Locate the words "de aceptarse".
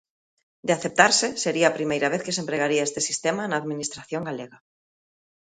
0.67-1.27